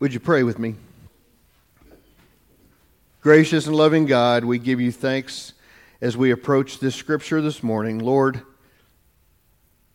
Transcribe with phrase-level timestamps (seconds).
[0.00, 0.76] Would you pray with me?
[3.20, 5.52] Gracious and loving God, we give you thanks
[6.00, 7.98] as we approach this scripture this morning.
[7.98, 8.40] Lord,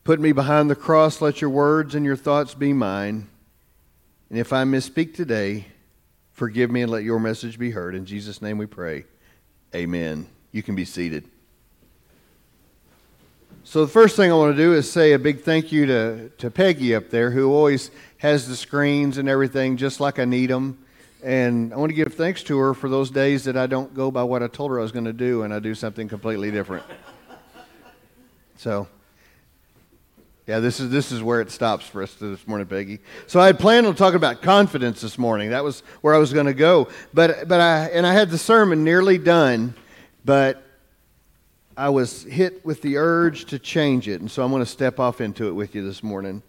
[0.03, 1.21] put me behind the cross.
[1.21, 3.27] Let your words and your thoughts be mine.
[4.29, 5.65] And if I misspeak today,
[6.33, 7.95] forgive me and let your message be heard.
[7.95, 9.05] In Jesus' name we pray.
[9.73, 10.27] Amen.
[10.51, 11.27] You can be seated.
[13.67, 16.29] So, the first thing I want to do is say a big thank you to,
[16.37, 17.89] to Peggy up there, who always
[18.19, 20.77] has the screens and everything just like I need them.
[21.23, 24.11] And I want to give thanks to her for those days that I don't go
[24.11, 26.51] by what I told her I was going to do and I do something completely
[26.51, 26.85] different.
[28.57, 28.87] So,
[30.47, 32.99] yeah, this is this is where it stops for us this morning, Peggy.
[33.27, 35.49] So I had planned on talking about confidence this morning.
[35.49, 36.87] That was where I was going to go.
[37.13, 39.75] But but I and I had the sermon nearly done,
[40.23, 40.64] but
[41.77, 44.97] I was hit with the urge to change it, and so I'm going to step
[44.97, 46.41] off into it with you this morning.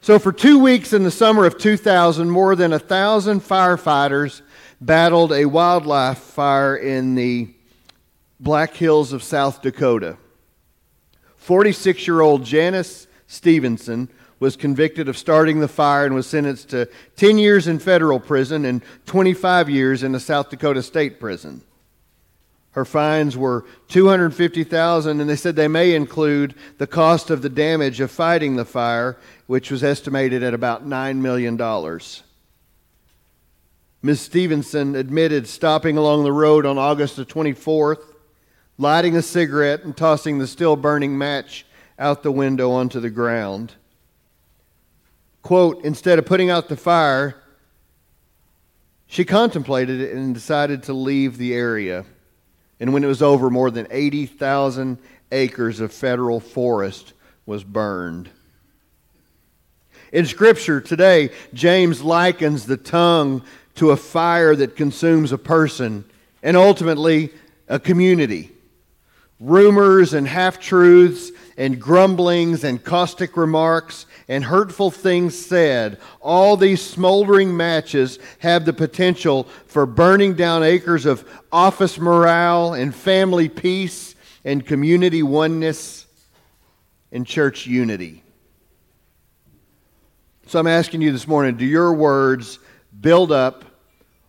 [0.00, 4.42] So, for two weeks in the summer of 2000, more than a thousand firefighters
[4.80, 7.52] battled a wildlife fire in the
[8.38, 10.16] Black Hills of South Dakota.
[11.36, 16.88] 46 year old Janice Stevenson was convicted of starting the fire and was sentenced to
[17.16, 21.62] 10 years in federal prison and 25 years in the South Dakota State Prison.
[22.72, 28.00] Her fines were 250,000 and they said they may include the cost of the damage
[28.00, 32.22] of fighting the fire, which was estimated at about 9 million dollars.
[34.02, 34.20] Ms.
[34.22, 38.02] Stevenson admitted stopping along the road on August the 24th,
[38.76, 41.64] lighting a cigarette and tossing the still burning match
[41.98, 43.74] out the window onto the ground.
[45.42, 47.36] Quote, instead of putting out the fire,
[49.06, 52.04] she contemplated it and decided to leave the area.
[52.82, 54.98] And when it was over, more than 80,000
[55.30, 57.12] acres of federal forest
[57.46, 58.28] was burned.
[60.12, 63.44] In Scripture today, James likens the tongue
[63.76, 66.04] to a fire that consumes a person
[66.42, 67.30] and ultimately
[67.68, 68.50] a community.
[69.38, 76.80] Rumors and half truths and grumblings and caustic remarks and hurtful things said, all these
[76.82, 84.14] smoldering matches have the potential for burning down acres of office morale and family peace
[84.44, 86.06] and community oneness
[87.10, 88.22] and church unity.
[90.46, 92.58] So I'm asking you this morning do your words
[93.00, 93.64] build up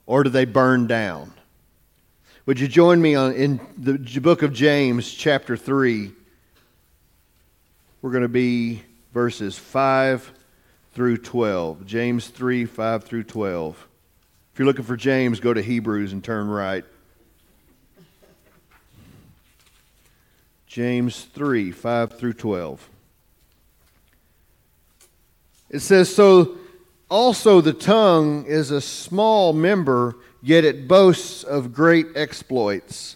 [0.06, 1.34] or do they burn down?
[2.46, 6.12] Would you join me on, in the book of James, chapter 3?
[8.04, 8.82] We're going to be
[9.14, 10.30] verses 5
[10.92, 11.86] through 12.
[11.86, 13.88] James 3, 5 through 12.
[14.52, 16.84] If you're looking for James, go to Hebrews and turn right.
[20.68, 22.90] James 3, 5 through 12.
[25.70, 26.58] It says, So
[27.10, 33.16] also the tongue is a small member, yet it boasts of great exploits.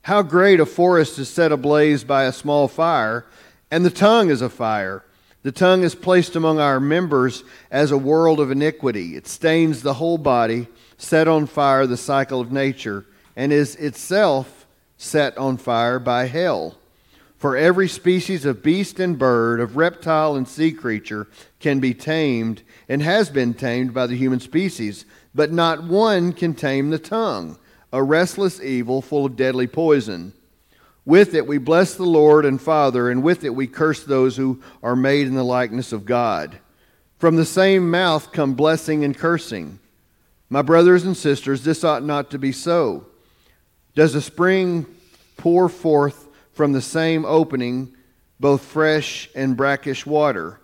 [0.00, 3.26] How great a forest is set ablaze by a small fire!
[3.72, 5.02] And the tongue is a fire.
[5.44, 9.16] The tongue is placed among our members as a world of iniquity.
[9.16, 10.68] It stains the whole body,
[10.98, 14.66] set on fire the cycle of nature, and is itself
[14.98, 16.76] set on fire by hell.
[17.38, 21.26] For every species of beast and bird, of reptile and sea creature
[21.58, 26.52] can be tamed and has been tamed by the human species, but not one can
[26.52, 27.58] tame the tongue,
[27.90, 30.34] a restless evil full of deadly poison.
[31.04, 34.62] With it we bless the Lord and Father, and with it we curse those who
[34.82, 36.58] are made in the likeness of God.
[37.18, 39.78] From the same mouth come blessing and cursing.
[40.48, 43.06] My brothers and sisters, this ought not to be so.
[43.94, 44.86] Does a spring
[45.36, 47.96] pour forth from the same opening
[48.38, 50.60] both fresh and brackish water?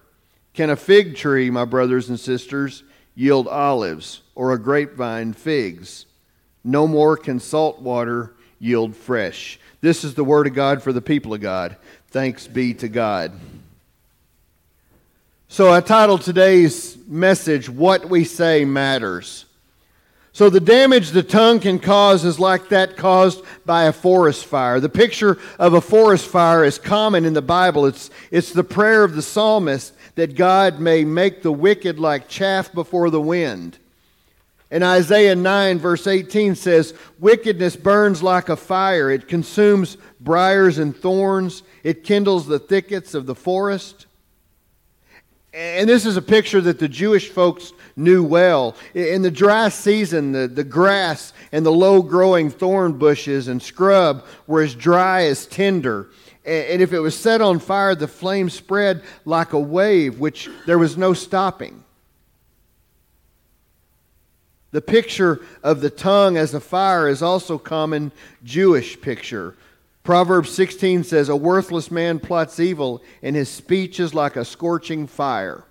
[0.55, 2.83] Can a fig tree, my brothers and sisters,
[3.15, 6.07] yield olives, or a grapevine figs?
[6.65, 9.59] No more can salt water yield fresh.
[9.81, 11.77] This is the word of God for the people of God.
[12.09, 13.33] Thanks be to God.
[15.49, 19.47] So I titled today's message, What We Say Matters.
[20.33, 24.79] So the damage the tongue can cause is like that caused by a forest fire.
[24.79, 27.87] The picture of a forest fire is common in the Bible.
[27.87, 32.73] It's, it's the prayer of the psalmist that God may make the wicked like chaff
[32.73, 33.79] before the wind.
[34.71, 39.11] And Isaiah 9, verse 18 says, Wickedness burns like a fire.
[39.11, 41.63] It consumes briars and thorns.
[41.83, 44.07] It kindles the thickets of the forest.
[45.55, 48.77] And this is a picture that the Jewish folks knew well.
[48.95, 54.27] In the dry season, the, the grass and the low growing thorn bushes and scrub
[54.47, 56.11] were as dry as tinder.
[56.45, 60.79] And if it was set on fire, the flame spread like a wave, which there
[60.79, 61.83] was no stopping.
[64.71, 68.13] The picture of the tongue as a fire is also common
[68.45, 69.57] Jewish picture.
[70.03, 75.07] Proverbs 16 says, A worthless man plots evil, and his speech is like a scorching
[75.07, 75.65] fire.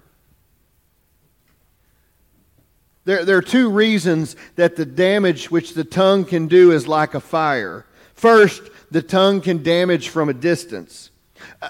[3.05, 7.13] There, there are two reasons that the damage which the tongue can do is like
[7.13, 7.85] a fire.
[8.15, 11.11] First, the tongue can damage from a distance.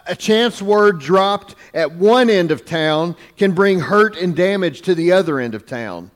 [0.07, 4.95] A chance word dropped at one end of town can bring hurt and damage to
[4.95, 6.09] the other end of town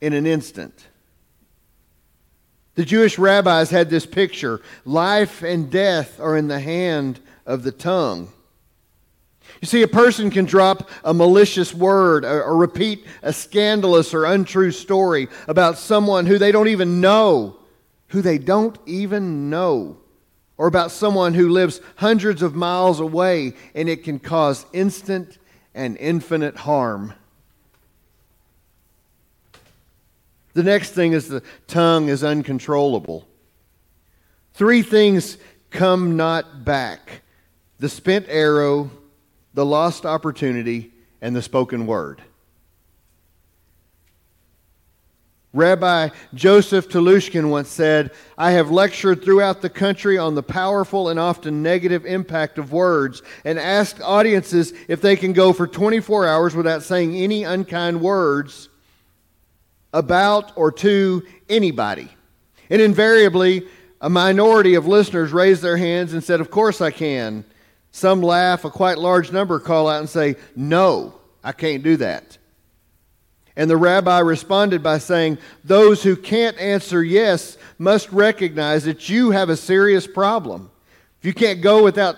[0.00, 0.86] in an instant.
[2.74, 7.72] The Jewish rabbis had this picture life and death are in the hand of the
[7.72, 8.32] tongue.
[9.60, 14.24] You see, a person can drop a malicious word or, or, repeat a scandalous or
[14.24, 17.58] untrue story about someone who they don't even know,
[18.08, 19.98] who they don't even know,
[20.56, 25.38] or about someone who lives hundreds of miles away, and it can cause instant
[25.74, 27.12] and infinite harm.
[30.52, 33.28] The next thing is the tongue is uncontrollable.
[34.54, 35.38] Three things
[35.70, 37.22] come not back
[37.78, 38.90] the spent arrow,
[39.54, 40.92] the lost opportunity,
[41.22, 42.22] and the spoken word.
[45.52, 51.18] Rabbi Joseph Telushkin once said, I have lectured throughout the country on the powerful and
[51.18, 56.54] often negative impact of words and asked audiences if they can go for 24 hours
[56.54, 58.69] without saying any unkind words
[59.92, 62.08] about or to anybody.
[62.68, 63.66] And invariably,
[64.00, 67.44] a minority of listeners raised their hands and said, Of course I can.
[67.92, 72.38] Some laugh, a quite large number call out and say, No, I can't do that.
[73.56, 79.32] And the rabbi responded by saying, Those who can't answer yes must recognize that you
[79.32, 80.70] have a serious problem.
[81.18, 82.16] If you can't go without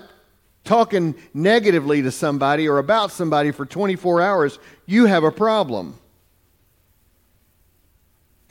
[0.64, 5.98] talking negatively to somebody or about somebody for 24 hours, you have a problem.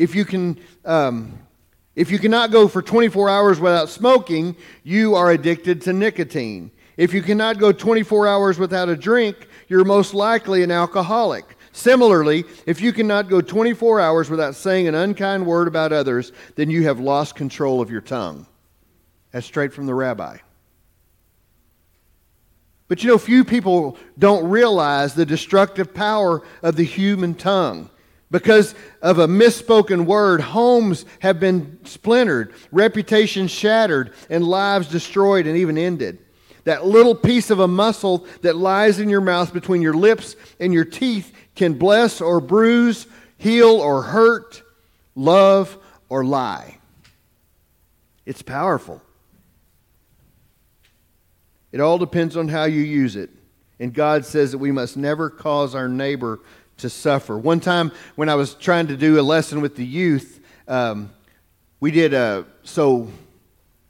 [0.01, 0.59] If you can.
[0.83, 1.37] Um,
[1.93, 6.71] if you cannot go for 24 hours without smoking, you are addicted to nicotine.
[6.95, 9.35] If you cannot go 24 hours without a drink,
[9.67, 11.57] you're most likely an alcoholic.
[11.73, 16.69] Similarly, if you cannot go 24 hours without saying an unkind word about others, then
[16.69, 18.47] you have lost control of your tongue.
[19.31, 20.37] That's straight from the rabbi.
[22.87, 27.90] But you know, few people don't realize the destructive power of the human tongue.
[28.31, 35.57] Because of a misspoken word, homes have been splintered, reputations shattered, and lives destroyed and
[35.57, 36.17] even ended.
[36.63, 40.73] That little piece of a muscle that lies in your mouth between your lips and
[40.73, 43.05] your teeth can bless or bruise,
[43.37, 44.63] heal or hurt,
[45.13, 45.77] love
[46.07, 46.77] or lie.
[48.25, 49.01] It's powerful.
[51.73, 53.29] It all depends on how you use it.
[53.79, 56.39] And God says that we must never cause our neighbor
[56.81, 57.37] to suffer.
[57.37, 61.11] One time when I was trying to do a lesson with the youth, um,
[61.79, 63.11] we did a, so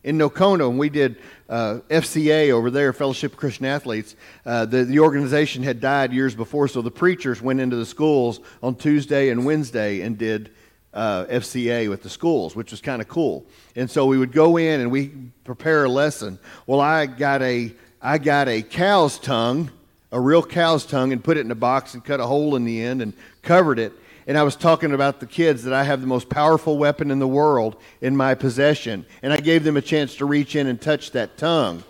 [0.04, 1.18] in Nocona, we did
[1.50, 4.16] uh, FCA over there, Fellowship of Christian Athletes,
[4.46, 8.40] uh, the, the organization had died years before, so the preachers went into the schools
[8.64, 10.52] on Tuesday and Wednesday and did
[10.94, 13.46] uh, FCA with the schools, which was kind of cool.
[13.76, 15.10] And so we would go in and we
[15.44, 16.40] prepare a lesson.
[16.68, 19.70] Well, I got a I got a cow's tongue,
[20.12, 22.66] a real cow's tongue, and put it in a box and cut a hole in
[22.66, 23.94] the end and covered it
[24.28, 27.20] and I was talking about the kids that I have the most powerful weapon in
[27.20, 29.06] the world in my possession.
[29.22, 31.84] And I gave them a chance to reach in and touch that tongue.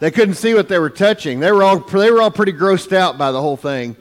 [0.00, 1.40] They couldn't see what they were touching.
[1.40, 3.96] They were all, they were all pretty grossed out by the whole thing.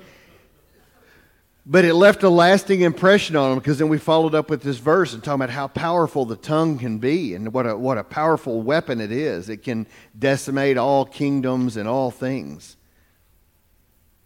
[1.65, 4.77] But it left a lasting impression on them because then we followed up with this
[4.77, 8.05] verse and talking about how powerful the tongue can be and what a, what a
[8.05, 9.49] powerful weapon it is.
[9.49, 9.85] It can
[10.17, 12.76] decimate all kingdoms and all things.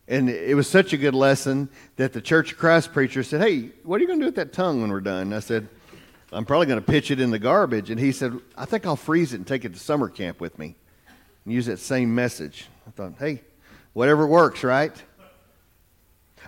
[0.07, 3.71] And it was such a good lesson that the Church of Christ preacher said, Hey,
[3.83, 5.23] what are you going to do with that tongue when we're done?
[5.23, 5.67] And I said,
[6.33, 7.89] I'm probably going to pitch it in the garbage.
[7.89, 10.57] And he said, I think I'll freeze it and take it to summer camp with
[10.57, 10.75] me
[11.45, 12.67] and use that same message.
[12.87, 13.41] I thought, hey,
[13.93, 14.93] whatever works, right?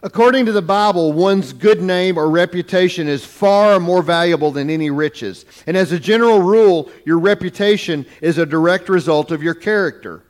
[0.01, 4.89] According to the Bible, one's good name or reputation is far more valuable than any
[4.89, 5.45] riches.
[5.65, 10.23] And as a general rule, your reputation is a direct result of your character.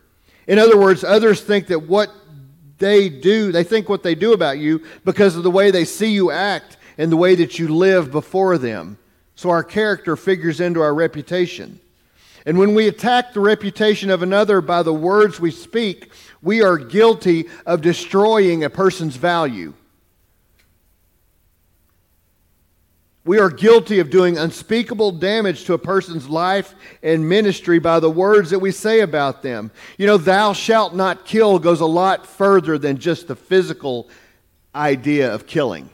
[0.45, 2.11] In other words, others think that what
[2.77, 6.11] they do, they think what they do about you because of the way they see
[6.11, 8.97] you act and the way that you live before them.
[9.35, 11.79] So our character figures into our reputation.
[12.45, 16.11] And when we attack the reputation of another by the words we speak,
[16.41, 19.73] we are guilty of destroying a person's value.
[23.25, 28.09] We are guilty of doing unspeakable damage to a person's life and ministry by the
[28.09, 29.71] words that we say about them.
[29.97, 34.09] You know, thou shalt not kill goes a lot further than just the physical
[34.75, 35.89] idea of killing.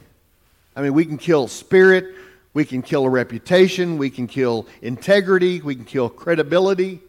[0.76, 2.16] I mean, we can kill spirit,
[2.56, 7.00] we can kill a reputation, we can kill integrity, we can kill credibility.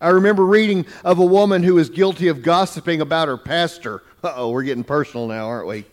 [0.00, 4.02] I remember reading of a woman who was guilty of gossiping about her pastor.
[4.22, 5.84] Oh, we're getting personal now, aren't we?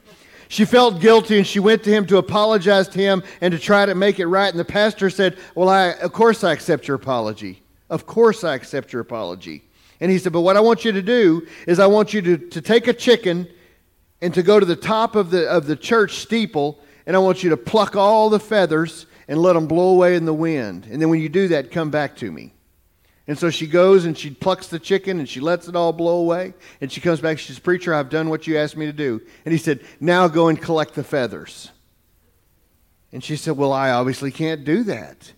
[0.53, 3.87] She felt guilty and she went to him to apologize to him and to try
[3.87, 4.51] to make it right.
[4.51, 7.63] And the pastor said, Well, I, of course I accept your apology.
[7.89, 9.63] Of course I accept your apology.
[9.99, 12.37] And he said, But what I want you to do is I want you to,
[12.37, 13.47] to take a chicken
[14.21, 17.41] and to go to the top of the, of the church steeple, and I want
[17.41, 20.85] you to pluck all the feathers and let them blow away in the wind.
[20.85, 22.53] And then when you do that, come back to me.
[23.25, 26.17] And so she goes and she plucks the chicken and she lets it all blow
[26.17, 26.53] away.
[26.81, 27.39] And she comes back.
[27.39, 29.21] She says, Preacher, I've done what you asked me to do.
[29.45, 31.71] And he said, Now go and collect the feathers.
[33.13, 35.31] And she said, Well, I obviously can't do that.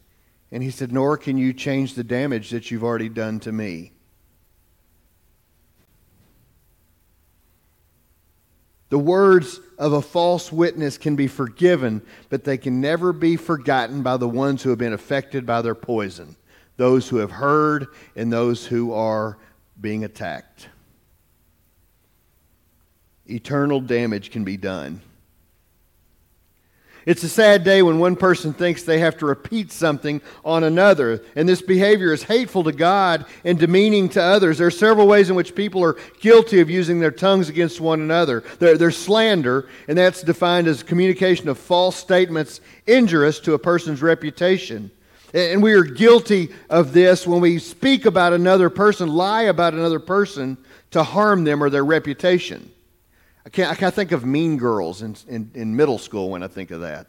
[0.51, 3.91] And he said, Nor can you change the damage that you've already done to me.
[8.89, 14.03] The words of a false witness can be forgiven, but they can never be forgotten
[14.03, 16.35] by the ones who have been affected by their poison
[16.77, 19.37] those who have heard and those who are
[19.79, 20.69] being attacked.
[23.27, 25.01] Eternal damage can be done.
[27.05, 31.21] It's a sad day when one person thinks they have to repeat something on another,
[31.35, 34.57] and this behavior is hateful to God and demeaning to others.
[34.57, 38.01] There are several ways in which people are guilty of using their tongues against one
[38.01, 38.43] another.
[38.57, 44.89] There's slander, and that's defined as communication of false statements injurious to a person's reputation.
[45.35, 49.99] And we are guilty of this when we speak about another person, lie about another
[49.99, 50.57] person
[50.91, 52.71] to harm them or their reputation.
[53.45, 56.47] I can't, I can't think of mean girls in, in, in middle school when I
[56.47, 57.07] think of that.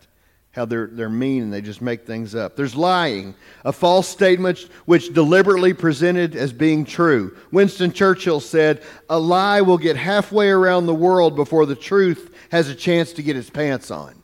[0.51, 2.57] How they're, they're mean and they just make things up.
[2.57, 7.37] There's lying, a false statement which deliberately presented as being true.
[7.53, 12.69] Winston Churchill said, A lie will get halfway around the world before the truth has
[12.69, 14.21] a chance to get its pants on.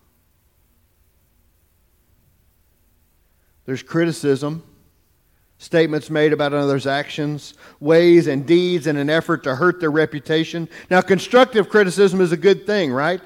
[3.64, 4.64] There's criticism,
[5.58, 10.68] statements made about another's actions, ways, and deeds in an effort to hurt their reputation.
[10.90, 13.20] Now, constructive criticism is a good thing, right?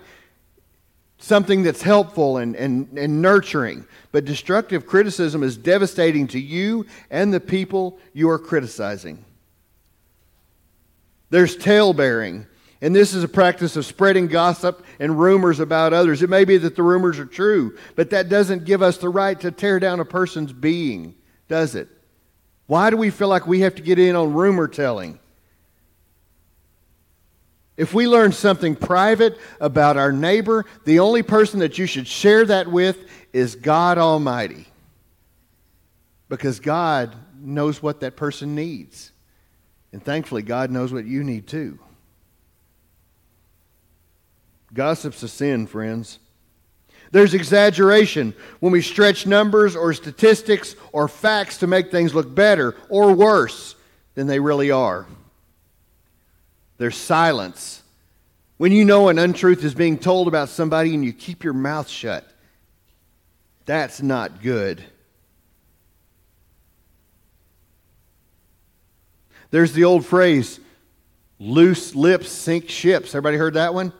[1.19, 3.87] Something that's helpful and, and, and nurturing.
[4.13, 9.25] But destructive criticism is devastating to you and the people you are criticizing.
[11.31, 12.47] There's tale-bearing.
[12.81, 16.23] And this is a practice of spreading gossip and rumors about others.
[16.23, 19.39] It may be that the rumors are true, but that doesn't give us the right
[19.41, 21.15] to tear down a person's being,
[21.49, 21.89] does it?
[22.67, 25.19] Why do we feel like we have to get in on rumor telling?
[27.77, 32.45] If we learn something private about our neighbor, the only person that you should share
[32.47, 32.99] that with
[33.33, 34.67] is God Almighty.
[36.29, 39.13] Because God knows what that person needs.
[39.93, 41.79] And thankfully, God knows what you need too.
[44.75, 46.19] Gossip's a sin, friends.
[47.13, 52.75] There's exaggeration when we stretch numbers or statistics or facts to make things look better
[52.89, 53.77] or worse
[54.15, 55.07] than they really are.
[56.79, 57.83] There's silence.
[58.59, 61.89] When you know an untruth is being told about somebody and you keep your mouth
[61.89, 62.27] shut,
[63.67, 64.83] that's not good.
[69.51, 70.59] There's the old phrase,
[71.39, 73.15] loose lips sink ships.
[73.15, 73.93] Everybody heard that one?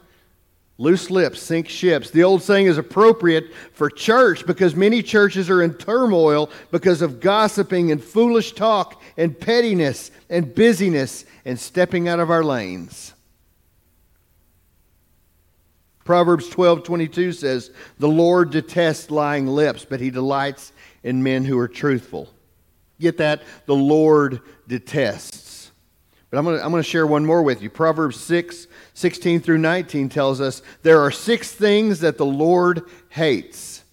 [0.79, 2.11] Loose lips sink ships.
[2.11, 7.19] The old saying is appropriate for church because many churches are in turmoil because of
[7.19, 13.13] gossiping and foolish talk and pettiness and busyness and stepping out of our lanes.
[16.05, 20.71] Proverbs 12:22 says, "The Lord detests lying lips, but he delights
[21.03, 22.29] in men who are truthful."
[22.99, 23.41] Get that?
[23.65, 25.46] The Lord detests.
[26.29, 27.69] But I'm going to I'm to share one more with you.
[27.69, 33.83] Proverbs 6 16 through 19 tells us there are six things that the Lord hates.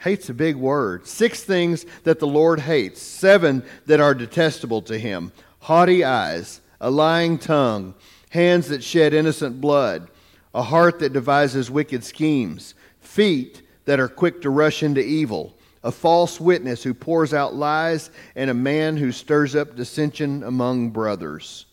[0.00, 1.06] Hate's a big word.
[1.06, 6.90] Six things that the Lord hates, seven that are detestable to him haughty eyes, a
[6.90, 7.94] lying tongue,
[8.30, 10.08] hands that shed innocent blood,
[10.54, 15.92] a heart that devises wicked schemes, feet that are quick to rush into evil, a
[15.92, 21.66] false witness who pours out lies, and a man who stirs up dissension among brothers.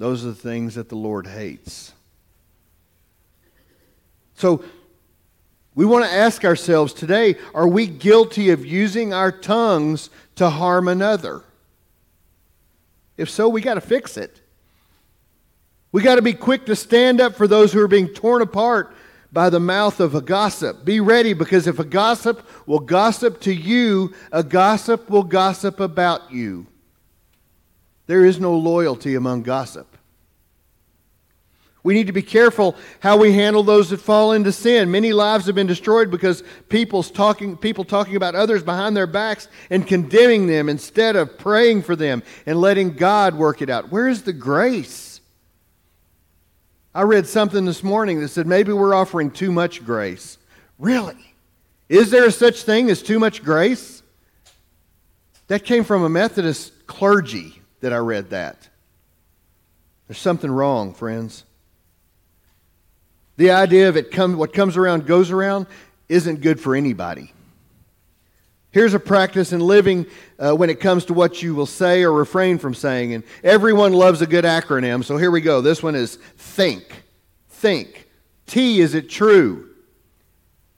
[0.00, 1.92] Those are the things that the Lord hates.
[4.32, 4.64] So,
[5.74, 10.88] we want to ask ourselves today are we guilty of using our tongues to harm
[10.88, 11.42] another?
[13.18, 14.40] If so, we got to fix it.
[15.92, 18.96] We got to be quick to stand up for those who are being torn apart
[19.30, 20.82] by the mouth of a gossip.
[20.82, 26.32] Be ready because if a gossip will gossip to you, a gossip will gossip about
[26.32, 26.66] you.
[28.06, 29.89] There is no loyalty among gossip.
[31.82, 34.90] We need to be careful how we handle those that fall into sin.
[34.90, 39.48] Many lives have been destroyed because people's talking, people talking about others behind their backs
[39.70, 43.90] and condemning them instead of praying for them and letting God work it out.
[43.90, 45.20] Where is the grace?
[46.94, 50.36] I read something this morning that said maybe we're offering too much grace.
[50.78, 51.34] Really?
[51.88, 54.02] Is there a such thing as too much grace?
[55.46, 58.68] That came from a Methodist clergy that I read that.
[60.06, 61.44] There's something wrong, friends.
[63.40, 65.66] The idea of it come, what comes around goes around
[66.10, 67.32] isn't good for anybody.
[68.70, 70.04] Here's a practice in living
[70.38, 73.14] uh, when it comes to what you will say or refrain from saying.
[73.14, 75.62] And everyone loves a good acronym, so here we go.
[75.62, 76.84] This one is think.
[77.48, 78.06] Think.
[78.46, 79.70] T, is it true?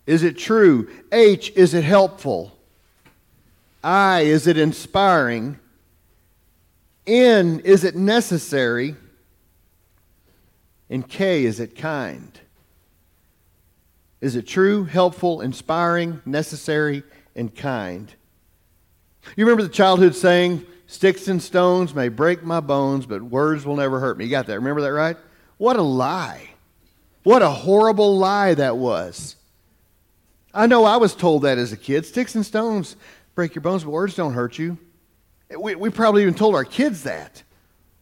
[0.06, 0.88] Is it true?
[1.10, 2.56] H, is it helpful?
[3.82, 5.58] I, is it inspiring?
[7.08, 8.94] N, is it necessary?
[10.88, 12.38] And K, is it kind?
[14.22, 17.02] Is it true, helpful, inspiring, necessary,
[17.34, 18.14] and kind?
[19.36, 23.76] You remember the childhood saying, Sticks and stones may break my bones, but words will
[23.76, 24.26] never hurt me.
[24.26, 24.54] You got that?
[24.54, 25.16] Remember that, right?
[25.56, 26.50] What a lie.
[27.24, 29.36] What a horrible lie that was.
[30.54, 32.06] I know I was told that as a kid.
[32.06, 32.94] Sticks and stones
[33.34, 34.78] break your bones, but words don't hurt you.
[35.58, 37.42] We, we probably even told our kids that.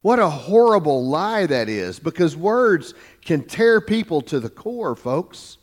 [0.03, 2.93] What a horrible lie that is because words
[3.25, 5.59] can tear people to the core, folks.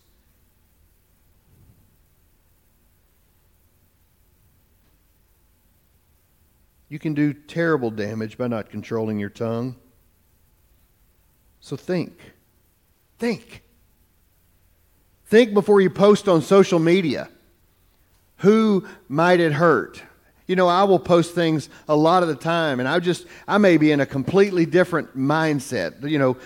[6.89, 9.75] You can do terrible damage by not controlling your tongue.
[11.59, 12.17] So think.
[13.19, 13.63] Think.
[15.25, 17.29] Think before you post on social media.
[18.37, 20.01] Who might it hurt?
[20.45, 23.57] You know, I will post things a lot of the time, and I just, I
[23.57, 26.09] may be in a completely different mindset.
[26.09, 26.37] You know,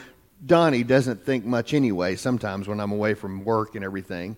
[0.44, 4.38] Donnie doesn't think much anyway, sometimes when I'm away from work and everything.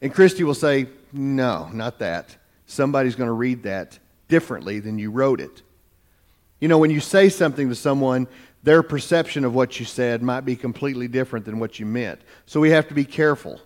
[0.00, 2.36] And Christy will say, No, not that.
[2.66, 5.62] Somebody's going to read that differently than you wrote it.
[6.60, 8.26] You know, when you say something to someone,
[8.62, 12.20] their perception of what you said might be completely different than what you meant.
[12.46, 13.60] So we have to be careful.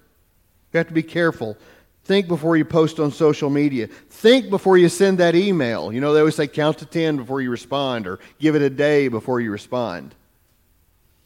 [0.72, 1.56] We have to be careful.
[2.04, 3.86] Think before you post on social media.
[3.86, 5.92] Think before you send that email.
[5.92, 8.70] You know, they always say count to 10 before you respond or give it a
[8.70, 10.14] day before you respond.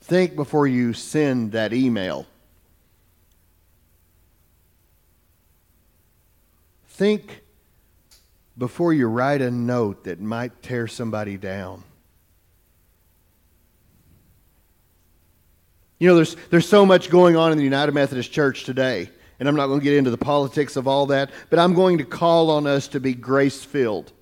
[0.01, 2.27] Think before you send that email.
[6.89, 7.42] Think
[8.57, 11.83] before you write a note that might tear somebody down.
[15.99, 19.49] You know, there's, there's so much going on in the United Methodist Church today, and
[19.49, 22.05] I'm not going to get into the politics of all that, but I'm going to
[22.05, 24.13] call on us to be grace filled.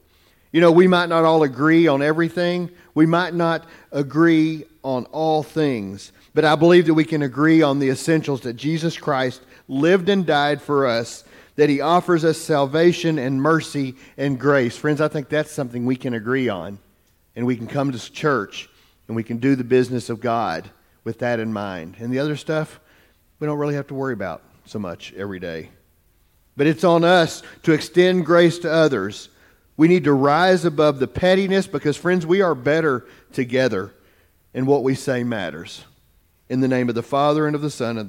[0.53, 5.43] You know, we might not all agree on everything, we might not agree on all
[5.43, 10.09] things, but I believe that we can agree on the essentials that Jesus Christ lived
[10.09, 11.25] and died for us
[11.61, 14.79] that He offers us salvation and mercy and grace.
[14.79, 16.79] Friends, I think that's something we can agree on.
[17.37, 18.71] And we can come to church
[19.07, 20.71] and we can do the business of God
[21.05, 21.97] with that in mind.
[21.99, 22.81] And the other stuff,
[23.41, 25.69] we don't really have to worry about so much every day.
[26.57, 29.29] But it's on us to extend grace to others.
[29.77, 33.93] We need to rise above the pettiness because, friends, we are better together,
[34.55, 35.85] and what we say matters.
[36.49, 38.09] In the name of the Father, and of the Son, and of